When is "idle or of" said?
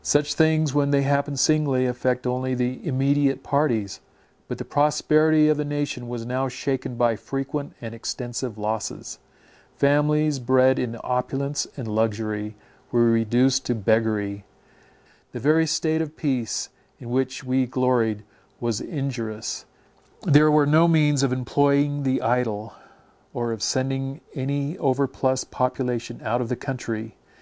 22.22-23.62